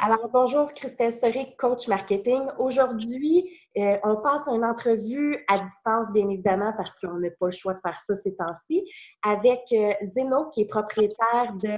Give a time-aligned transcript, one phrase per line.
[0.00, 2.46] Alors, bonjour, Christelle Soric, coach marketing.
[2.60, 7.50] Aujourd'hui, euh, on passe une entrevue à distance, bien évidemment, parce qu'on n'a pas le
[7.50, 8.88] choix de faire ça ces temps-ci,
[9.24, 11.76] avec euh, Zeno, qui est propriétaire de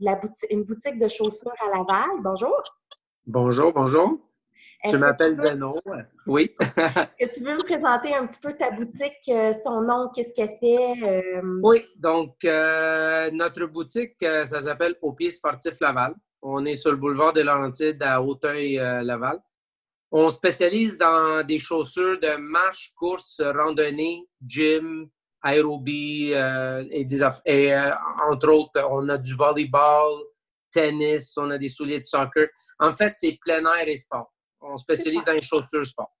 [0.00, 2.20] la boutique, une boutique de chaussures à Laval.
[2.24, 2.60] Bonjour.
[3.24, 4.18] Bonjour, bonjour.
[4.84, 5.78] Je m'appelle Zeno.
[6.26, 6.50] Oui.
[7.20, 10.34] Est-ce que tu veux me présenter un petit peu ta boutique, euh, son nom, qu'est-ce
[10.34, 11.40] qu'elle fait?
[11.62, 16.16] Oui, donc notre boutique, ça s'appelle Au Pied Sportif Laval.
[16.42, 19.36] On est sur le boulevard des Laurentides à Hauteuil-Laval.
[19.36, 19.40] Euh,
[20.12, 25.08] on spécialise dans des chaussures de marche, course, randonnée, gym,
[25.42, 27.92] aérobie euh, et, des, et euh,
[28.30, 30.22] entre autres, on a du volleyball,
[30.72, 32.48] tennis, on a des souliers de soccer.
[32.78, 34.32] En fait, c'est plein air et sport.
[34.60, 36.12] On spécialise dans les chaussures sport.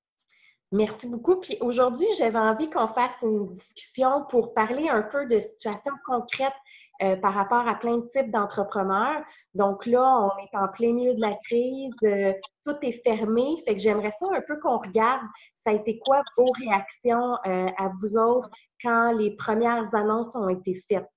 [0.72, 1.36] Merci beaucoup.
[1.40, 6.52] Puis aujourd'hui, j'avais envie qu'on fasse une discussion pour parler un peu de situations concrètes
[7.02, 9.22] euh, par rapport à plein de types d'entrepreneurs.
[9.54, 12.32] Donc là, on est en plein milieu de la crise, euh,
[12.66, 13.56] tout est fermé.
[13.64, 15.22] Fait que j'aimerais ça un peu qu'on regarde,
[15.64, 18.50] ça a été quoi vos réactions euh, à vous autres
[18.82, 21.08] quand les premières annonces ont été faites?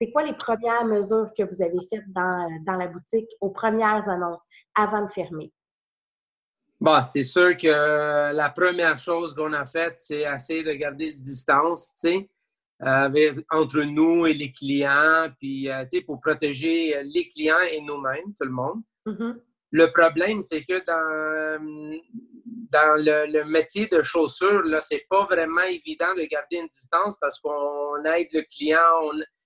[0.00, 4.08] C'est quoi les premières mesures que vous avez faites dans, dans la boutique aux premières
[4.08, 4.44] annonces
[4.76, 5.52] avant de fermer?
[6.80, 11.94] Bon, c'est sûr que la première chose qu'on a faite, c'est essayer de garder distance,
[11.94, 12.30] tu sais.
[12.82, 18.46] Euh, entre nous et les clients, puis euh, pour protéger les clients et nous-mêmes, tout
[18.46, 18.82] le monde.
[19.06, 19.40] Mm-hmm.
[19.70, 21.98] Le problème, c'est que dans,
[22.70, 27.40] dans le, métier de chaussure, là, c'est pas vraiment évident de garder une distance parce
[27.40, 28.78] qu'on aide le client.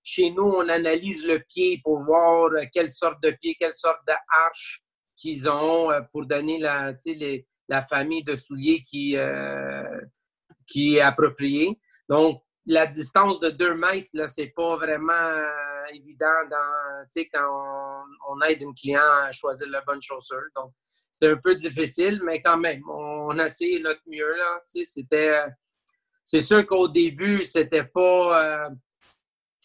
[0.02, 4.12] chez nous, on analyse le pied pour voir quelle sorte de pied, quelle sorte de
[4.12, 4.82] hache
[5.16, 9.16] qu'ils ont euh, pour donner la, les, la famille de souliers qui,
[10.66, 11.78] qui est appropriée.
[12.08, 18.40] Donc, la distance de deux mètres, là, c'est pas vraiment euh, évident dans, quand on,
[18.42, 20.42] aide un client à choisir la bonne chaussure.
[20.54, 20.72] Donc,
[21.12, 24.60] c'est un peu difficile, mais quand même, on, a essayé notre mieux, là.
[24.64, 25.44] C'était...
[26.22, 28.44] C'est sûr qu'au début, c'était pas...
[28.44, 28.70] Euh,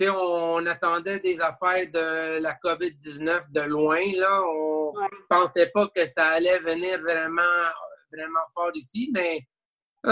[0.02, 4.41] on, attendait des affaires de la COVID-19 de loin, là.
[4.41, 4.94] On
[5.30, 7.44] pensait pas que ça allait venir vraiment,
[8.12, 9.41] vraiment fort ici, mais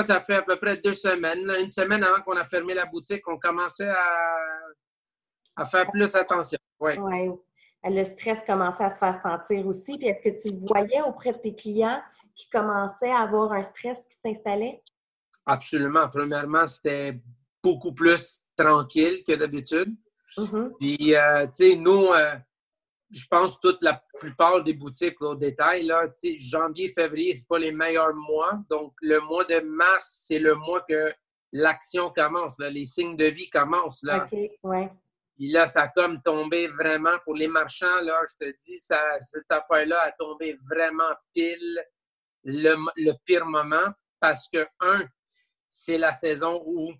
[0.01, 1.51] ça fait à peu près deux semaines.
[1.59, 3.89] Une semaine avant qu'on a fermé la boutique, on commençait
[5.55, 6.57] à, faire plus attention.
[6.79, 6.97] Oui.
[6.97, 7.31] Ouais.
[7.85, 9.97] Le stress commençait à se faire sentir aussi.
[9.97, 12.01] Puis est-ce que tu voyais auprès de tes clients
[12.35, 14.81] qui commençaient à avoir un stress qui s'installait?
[15.45, 16.07] Absolument.
[16.09, 17.19] Premièrement, c'était
[17.61, 19.93] beaucoup plus tranquille que d'habitude.
[20.37, 20.71] Mm-hmm.
[20.79, 22.35] Puis, euh, tu sais, nous, euh,
[23.13, 26.07] je pense toute la plupart des boutiques au détail, là,
[26.37, 28.59] janvier, février, ce pas les meilleurs mois.
[28.69, 31.13] Donc, le mois de mars, c'est le mois que
[31.51, 34.03] l'action commence, là, les signes de vie commencent.
[34.03, 34.25] Là.
[34.25, 34.91] OK, ouais.
[35.35, 38.99] Puis là, ça a comme tombé vraiment pour les marchands, là, je te dis, ça,
[39.19, 41.83] cette affaire-là a tombé vraiment pile
[42.43, 45.05] le, le pire moment parce que, un,
[45.69, 46.91] c'est la saison où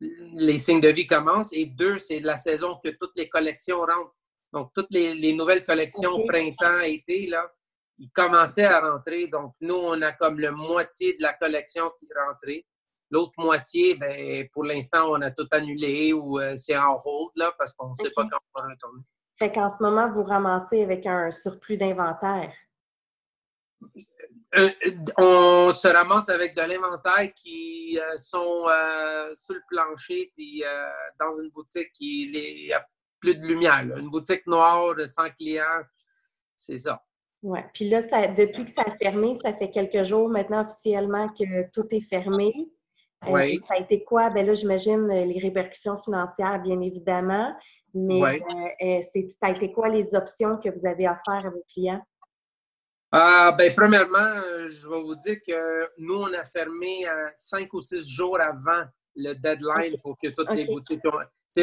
[0.00, 4.14] les signes de vie commencent et deux, c'est la saison que toutes les collections rentrent.
[4.52, 7.50] Donc, toutes les, nouvelles collections printemps, été, là,
[7.98, 9.26] ils commençaient à rentrer.
[9.26, 12.66] Donc, nous, on a comme le moitié de la collection qui est rentrée.
[13.10, 17.52] L'autre moitié, ben, pour l'instant, on a tout annulé ou euh, c'est en hold là,
[17.58, 19.02] parce qu'on ne sait pas quand on va retourner.
[19.38, 22.52] Fait qu'en ce moment, vous ramassez avec un surplus d'inventaire.
[24.56, 24.70] Euh,
[25.18, 28.64] on se ramasse avec de l'inventaire qui euh, sont
[29.34, 30.62] sur le plancher puis
[31.20, 32.74] dans une boutique qui est
[33.20, 33.84] plus de lumière.
[33.96, 35.82] Une boutique noire de 100 clients,
[36.56, 37.02] c'est ça.
[37.42, 37.60] Oui.
[37.72, 41.70] Puis là, ça, depuis que ça a fermé, ça fait quelques jours maintenant officiellement que
[41.72, 42.52] tout est fermé.
[43.24, 43.60] Euh, oui.
[43.68, 44.30] ça a été quoi?
[44.30, 47.54] Ben là, j'imagine euh, les répercussions financières, bien évidemment.
[47.94, 48.40] Mais
[48.82, 52.02] euh, ça a été quoi les options que vous avez offertes à vos clients?
[53.10, 58.06] Ah, ben, premièrement, je vais vous dire que nous, on a fermé cinq ou six
[58.06, 58.84] jours avant
[59.16, 61.00] le deadline pour que toutes les boutiques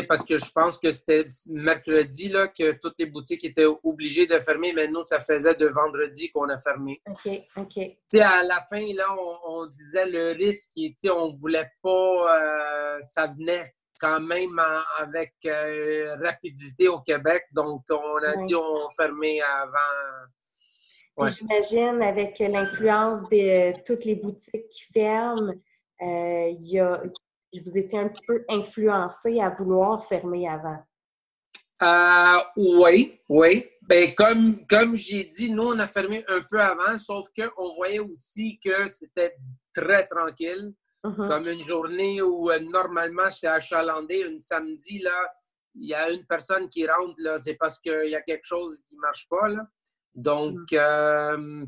[0.08, 4.40] parce que je pense que c'était mercredi là, que toutes les boutiques étaient obligées de
[4.40, 7.02] fermer, mais nous, ça faisait de vendredi qu'on a fermé.
[7.08, 7.78] OK, OK.
[8.20, 9.16] à la fin, là,
[9.48, 10.72] on, disait le risque,
[11.06, 11.90] on ne voulait pas,
[12.40, 14.62] euh, ça venait quand même
[15.00, 21.30] avec euh, rapidité au Québec, donc on a dit on fermait avant.
[21.30, 25.54] J'imagine, avec l'influence de toutes les boutiques qui ferment,
[26.02, 27.02] euh, il y a
[27.62, 30.84] vous étiez un petit peu influencé à vouloir fermer avant?
[31.84, 33.66] Euh, oui, oui.
[33.82, 38.00] Ben, comme, comme j'ai dit, nous, on a fermé un peu avant, sauf qu'on voyait
[38.00, 39.36] aussi que c'était
[39.74, 40.74] très tranquille.
[41.04, 41.28] Mm-hmm.
[41.28, 45.34] Comme une journée où euh, normalement, c'est achalandé, un samedi, là,
[45.76, 48.80] il y a une personne qui rentre, là, c'est parce qu'il y a quelque chose
[48.88, 49.50] qui ne marche pas.
[49.50, 49.68] Là.
[50.16, 50.76] Donc, mm.
[50.76, 51.66] euh,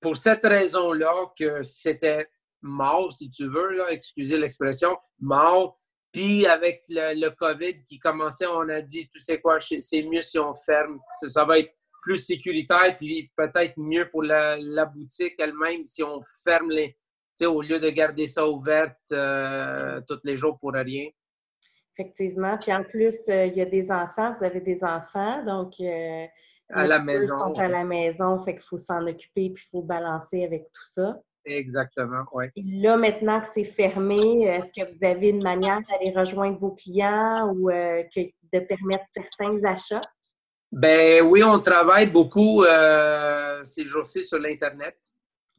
[0.00, 2.28] pour cette raison-là, que c'était
[2.62, 5.78] mort, si tu veux, là, excusez l'expression, mort.
[6.12, 10.38] Puis avec le, COVID qui commençait, on a dit, tu sais quoi, c'est mieux si
[10.38, 11.00] on ferme.
[11.26, 11.72] Ça, va être
[12.02, 16.96] plus sécuritaire, puis peut-être mieux pour la, boutique elle-même si on ferme les,
[17.46, 21.08] au lieu de garder ça ouverte euh, tous les jours pour rien.
[21.94, 22.56] Effectivement.
[22.58, 26.26] Puis en plus, euh, il y a des enfants, vous avez des enfants, donc euh,
[26.70, 27.38] à la maison.
[27.38, 30.86] sont à la maison, fait qu'il faut s'en occuper puis il faut balancer avec tout
[30.86, 31.20] ça.
[31.44, 32.46] Exactement, oui.
[32.56, 37.52] Là, maintenant que c'est fermé, est-ce que vous avez une manière d'aller rejoindre vos clients
[37.54, 40.02] ou de permettre certains achats?
[40.70, 42.64] Ben oui, on travaille beaucoup
[43.64, 44.96] ces jours-ci sur l'Internet.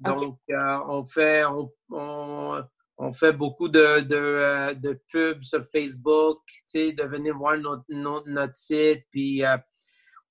[0.03, 1.44] Donc, euh, on, fait,
[1.89, 6.41] on, fait beaucoup de, de, euh, de, pubs sur Facebook,
[6.74, 9.06] de venir voir notre, notre, site.
[9.09, 9.57] Puis, euh,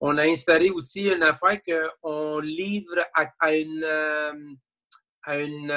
[0.00, 4.56] on a installé aussi une affaire qu'on livre à, une,
[5.24, 5.72] à une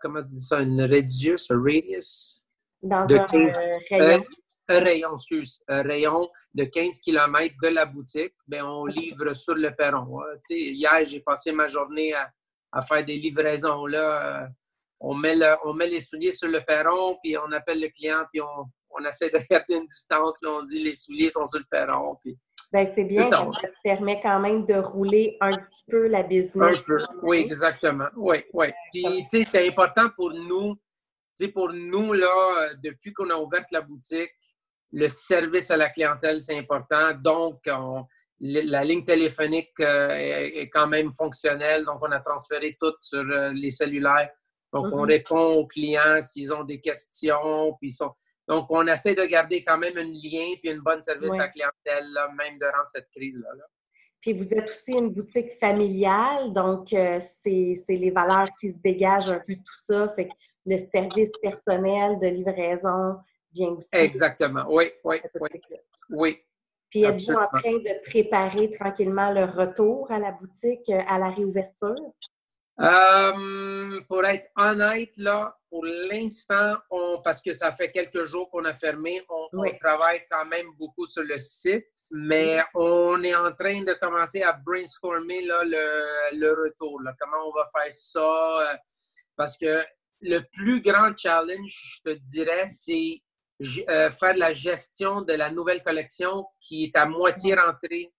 [0.00, 2.46] comment tu dis ça, une radius, un radius?
[2.82, 4.24] Dans de un rayon.
[4.68, 9.54] Un rayon, excuse, un rayon de 15 km de la boutique, ben on livre sur
[9.54, 10.20] le perron.
[10.20, 10.38] Hein.
[10.50, 12.30] Hier, j'ai passé ma journée à,
[12.70, 13.86] à faire des livraisons.
[13.86, 14.46] Là, euh,
[15.00, 18.40] on, met on met les souliers sur le perron, puis on appelle le client, puis
[18.40, 20.40] on, on essaie de garder une distance.
[20.42, 22.16] Là, on dit les souliers sont sur le perron.
[22.20, 22.38] Puis...
[22.72, 23.46] Ben, c'est bien, ça.
[23.60, 26.78] ça te permet quand même de rouler un petit peu la business.
[26.78, 28.06] Un peu, oui, exactement.
[28.16, 28.68] Oui, oui.
[28.90, 30.74] Puis, tu sais, c'est important pour nous.
[31.38, 34.30] Tu sais, pour nous, là, euh, depuis qu'on a ouvert la boutique,
[34.90, 37.12] le service à la clientèle, c'est important.
[37.12, 38.06] Donc, on,
[38.40, 43.52] la ligne téléphonique euh, est, quand même fonctionnelle, donc on a transféré tout sur euh,
[43.52, 44.30] les cellulaires.
[44.72, 45.08] Donc, on mm-hmm.
[45.08, 47.76] répond aux clients s'ils ont des questions.
[47.80, 47.90] Puis
[48.48, 51.48] Donc, on essaie de garder quand même un lien puis une bonne service à la
[51.48, 52.06] clientèle,
[52.36, 53.48] même durant cette crise-là.
[54.20, 59.32] Puis vous êtes aussi une boutique familiale, donc euh, c'est les valeurs qui se dégagent
[59.32, 60.06] un peu de tout ça.
[60.08, 60.32] Fait que
[60.64, 63.16] le service personnel de livraison
[63.52, 63.90] vient aussi.
[63.92, 65.48] Exactement, oui, oui, oui.
[66.10, 66.38] Oui,
[66.92, 71.30] puis êtes-vous en train de préparer tranquillement le retour à la boutique, euh, à la
[71.30, 71.96] réouverture?
[72.80, 76.76] Euh, pour être honnête, là, pour l'instant,
[77.22, 81.22] parce que ça fait quelques jours qu'on a fermé, on, travaille quand même beaucoup sur
[81.22, 87.00] le site, mais on est en train de commencer à brainstormer là, le, le retour.
[87.02, 88.20] Là, comment on va faire ça?
[88.20, 88.76] Euh,
[89.36, 89.84] parce que
[90.20, 93.20] le plus grand challenge, je te dirais, c'est
[93.88, 98.12] euh, faire la gestion de la nouvelle collection qui est à moitié rentrée.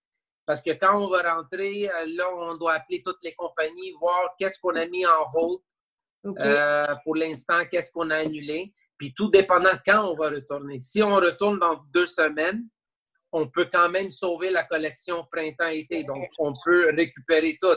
[0.46, 4.34] Parce que quand on va rentrer, euh, là, on doit appeler toutes les compagnies, voir
[4.38, 5.60] qu'est-ce qu'on a mis en hold
[6.40, 8.72] euh, pour l'instant, qu'est-ce qu'on a annulé.
[8.98, 10.80] Puis tout dépendant quand on va retourner.
[10.80, 12.66] Si on retourne dans deux semaines,
[13.32, 16.04] on peut quand même sauver la collection printemps-été.
[16.04, 17.76] Donc, on peut récupérer tout.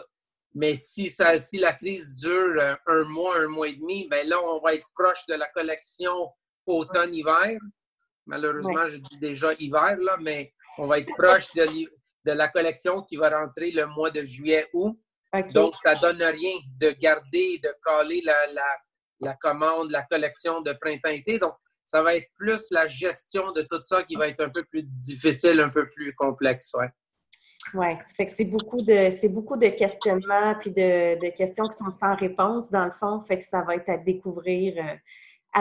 [0.53, 4.37] Mais si, ça, si la crise dure un mois, un mois et demi, ben là,
[4.43, 6.29] on va être proche de la collection
[6.67, 7.59] automne-hiver.
[8.27, 11.65] Malheureusement, je dis déjà hiver, là, mais on va être proche de,
[12.27, 14.97] de, la collection qui va rentrer le mois de juillet-août.
[15.53, 18.35] Donc, ça ne donne rien de garder, de coller la,
[19.19, 21.39] la, commande, la collection de printemps-été.
[21.39, 21.53] Donc,
[21.83, 24.83] ça va être plus la gestion de tout ça qui va être un peu plus
[24.83, 26.74] difficile, un peu plus complexe.
[26.77, 26.89] Ouais.
[27.74, 31.78] Oui, fait que c'est beaucoup de c'est beaucoup de questionnements puis de, de, questions qui
[31.78, 33.19] sont sans réponse dans le fond.
[33.19, 34.75] Fait que ça va être à découvrir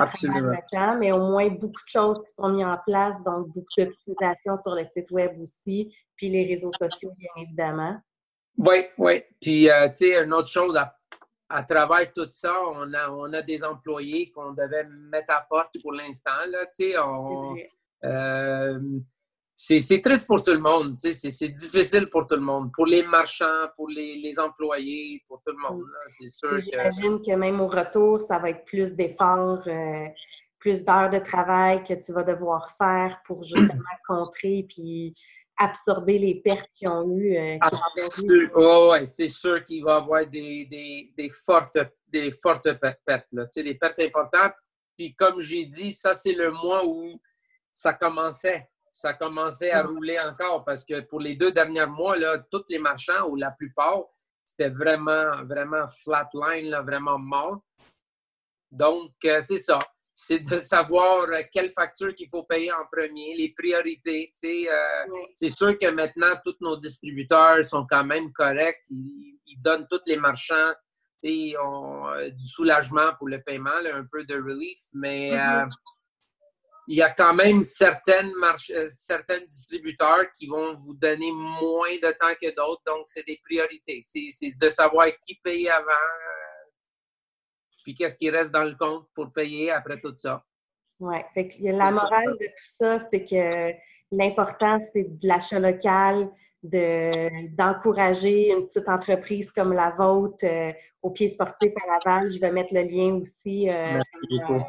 [0.00, 4.56] à mais au moins beaucoup de choses qui sont mises en place, donc beaucoup d'optimisation
[4.56, 7.96] sur le site web aussi, puis les réseaux sociaux, bien évidemment.
[8.58, 9.22] Oui, oui.
[9.40, 10.76] Puis, euh, tu sais, une autre chose,
[11.48, 15.76] à, travers tout ça, on a, on a des employés qu'on devait mettre à porte
[15.82, 16.96] pour l'instant, là, tu sais,
[19.58, 20.96] c'est triste pour tout le monde.
[20.98, 22.70] C'est difficile pour tout le monde.
[22.74, 25.84] Pour les marchands, pour les, employés, pour tout le monde.
[26.06, 27.32] C'est sûr J'imagine que...
[27.32, 30.08] même au retour, ça va être plus d'efforts, euh,
[30.58, 35.14] plus d'heures de travail que tu vas devoir faire pour justement contrer puis
[35.56, 37.34] absorber les pertes qu'ils ont eues.
[37.38, 37.56] Euh,
[38.54, 42.68] oui, c'est sûr qu'il va y avoir des, fortes, des fortes
[43.06, 43.32] pertes.
[43.32, 43.46] Là.
[43.56, 44.52] Des pertes importantes.
[44.98, 47.18] Puis comme j'ai dit, ça, c'est le mois où
[47.72, 52.38] ça commençait ça commençait à rouler encore parce que pour les deux derniers mois, là,
[52.50, 54.04] tous les marchands, ou la plupart,
[54.42, 57.60] c'était vraiment, vraiment flatline, là, vraiment mort.
[58.70, 59.78] Donc, euh, c'est ça.
[60.14, 64.32] C'est de savoir euh, quelle facture qu'il faut payer en premier, les priorités.
[64.42, 64.70] Euh,
[65.34, 68.86] c'est sûr que maintenant, tous nos distributeurs sont quand même corrects.
[68.88, 70.72] Ils, donnent tous les marchands
[71.22, 75.68] ont, du soulagement pour le paiement, un peu de relief, mais mm-hmm.
[76.88, 78.32] Il y a quand même certaines
[78.70, 83.40] euh, certains distributeurs qui vont vous donner moins de temps que d'autres, donc c'est des
[83.44, 84.00] priorités.
[84.02, 86.70] C'est de savoir qui paye avant, euh,
[87.84, 90.44] puis qu'est-ce qui reste dans le compte pour payer après tout ça.
[90.98, 91.16] Oui,
[91.60, 93.72] la morale de tout ça, c'est que
[94.10, 96.30] l'important, c'est de l'achat local,
[96.62, 102.30] d'encourager une petite entreprise comme la vôtre euh, au pied sportif à Laval.
[102.30, 104.64] Je vais mettre le lien aussi dans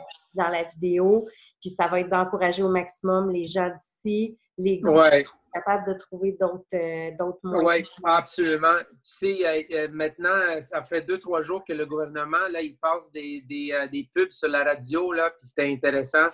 [0.50, 1.26] la vidéo.
[1.62, 5.28] Puis ça va être d'encourager au maximum les gens d'ici, les groupes
[5.58, 7.88] capables de trouver d'autres euh, moyens.
[7.88, 8.78] Oui, absolument.
[8.80, 12.78] Tu sais, euh, euh, maintenant, ça fait deux, trois jours que le gouvernement, là, il
[12.78, 16.28] passe des, des, pubs sur la radio, là, puis c'était intéressant.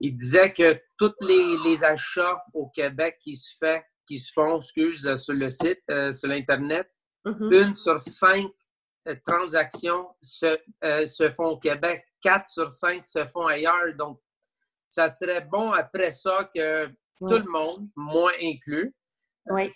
[0.00, 5.14] Il disait que tous les, achats au Québec qui se, fait, qui se font, excuse,
[5.14, 5.82] sur le site,
[6.12, 6.90] sur l'Internet,
[7.24, 7.66] mm-hmm.
[7.66, 8.50] une sur cinq
[9.26, 12.04] transactions se, se font au Québec.
[12.24, 13.94] Quatre sur cinq se font ailleurs.
[13.98, 14.18] Donc,
[14.88, 18.94] ça serait bon après ça que tout le monde, moi inclus,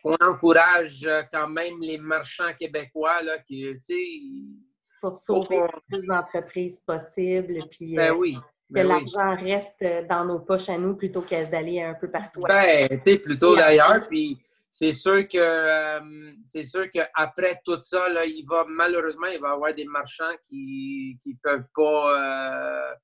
[0.03, 3.95] on encourage euh, quand même les marchands québécois là, qui, tu sais,
[5.03, 8.41] pour sauver le plus d'entreprises possible, puis ben euh, oui, que
[8.71, 12.41] ben l'argent reste dans nos poches à nous plutôt que d'aller un peu partout.
[12.49, 14.39] Ben, tu sais, plutôt d'ailleurs, puis
[14.71, 19.49] c'est sûr que euh, c'est sûr qu'après tout ça, là, il va malheureusement, il va
[19.49, 22.97] y avoir des marchands qui ne peuvent pas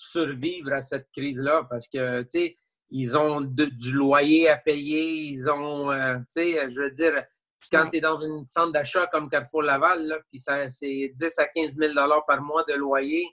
[0.00, 2.54] survivre à cette crise-là parce que, tu sais,
[2.90, 7.22] ils ont du loyer à payer, ils ont, euh, tu sais, je veux dire,
[7.70, 11.76] quand tu es dans une centre d'achat comme Carrefour Laval, puis c'est 10 à 15
[11.76, 11.92] 000
[12.26, 13.24] par mois de loyer.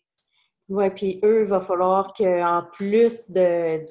[0.69, 3.85] Oui, puis eux, il va falloir qu'en plus de,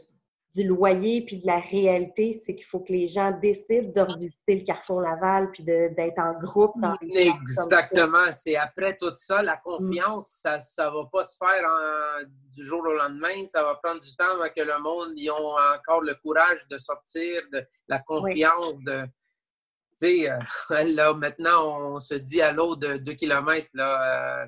[0.57, 4.57] du loyer puis de la réalité, c'est qu'il faut que les gens décident de revisiter
[4.57, 8.33] le Carrefour Laval puis d'être en groupe dans les Exactement.
[8.33, 11.69] C'est après tout ça, la confiance, ça ne va pas se faire
[12.53, 13.45] du jour au lendemain.
[13.47, 17.43] Ça va prendre du temps avant que le monde ait encore le courage de sortir,
[17.53, 19.05] de la confiance de.
[19.99, 20.39] Tu sais, euh,
[20.95, 24.47] là, maintenant, on se dit à l'eau de 2 km, là, euh,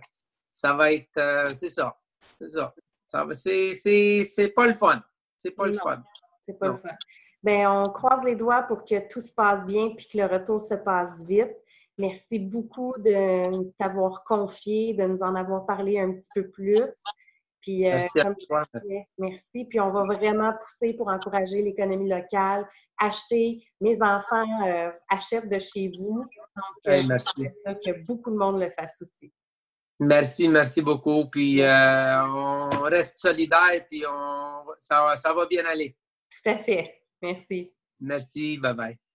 [0.55, 1.17] ça va être.
[1.17, 1.97] Euh, c'est ça.
[2.39, 2.75] C'est ça.
[3.07, 5.03] ça c'est pas le fun.
[5.39, 6.03] C'est pas le fun.
[6.47, 6.89] C'est pas le fun.
[7.43, 10.61] Bien, on croise les doigts pour que tout se passe bien puis que le retour
[10.61, 11.57] se passe vite.
[11.97, 16.93] Merci beaucoup de t'avoir confié, de nous en avoir parlé un petit peu plus.
[17.61, 18.35] Puis, euh, merci, comme
[19.19, 19.65] merci.
[19.65, 22.69] Puis on va vraiment pousser pour encourager l'économie locale.
[22.99, 26.21] Acheter, mes enfants euh, achètent de chez vous.
[26.23, 27.49] Donc, euh, merci.
[27.85, 29.33] que beaucoup de monde le fasse aussi.
[30.01, 31.27] Merci, merci beaucoup.
[31.29, 35.97] Puis euh, on reste solidaires, puis on, ça, ça va bien aller.
[36.31, 37.03] Tout à fait.
[37.21, 37.73] Merci.
[38.01, 38.59] Merci.
[38.59, 39.08] Bye bye.